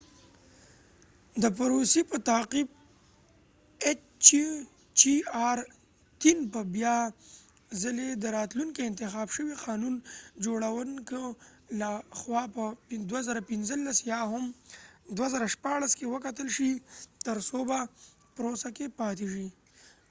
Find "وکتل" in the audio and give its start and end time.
16.13-16.47